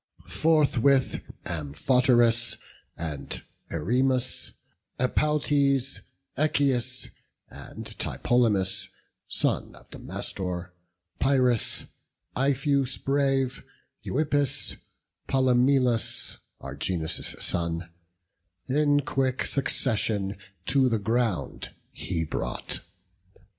Forthwith 0.25 1.21
Amphoterus, 1.45 2.57
and 2.97 3.43
Erymas, 3.69 4.51
Epaltes, 4.99 6.01
Echius, 6.35 7.09
and 7.51 7.85
Tlepolemus, 7.99 8.87
Son 9.27 9.75
of 9.75 9.87
Damastor, 9.91 10.71
Pyris, 11.19 11.85
Ipheus 12.35 12.97
brave, 12.97 13.63
Euippus, 14.03 14.77
Polymelus, 15.27 16.37
Argeas' 16.59 17.39
son, 17.39 17.87
In 18.67 19.01
quick 19.01 19.45
succession 19.45 20.35
to 20.65 20.89
the 20.89 20.97
ground 20.97 21.75
he 21.91 22.23
brought. 22.23 22.79